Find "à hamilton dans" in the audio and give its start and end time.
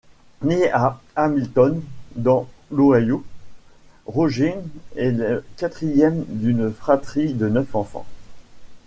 0.71-2.47